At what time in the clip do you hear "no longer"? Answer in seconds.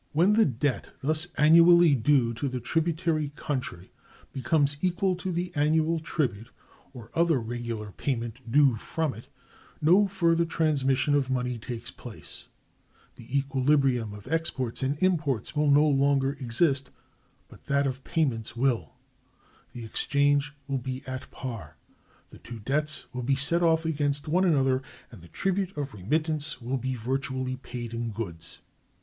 15.69-16.33